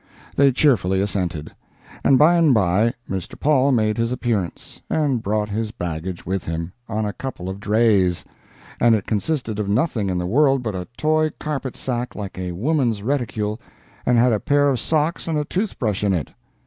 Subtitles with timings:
[0.35, 1.53] They cheerfully assented.
[2.03, 3.39] And by and by Mr.
[3.39, 8.25] Paul made his appearance, and brought his baggage with him, on a couple of drays.
[8.79, 12.53] And it consisted of nothing in the world but a toy carpet sack like a
[12.53, 13.61] woman's reticule,
[14.03, 16.31] and had a pair of socks and a tooth brush in it.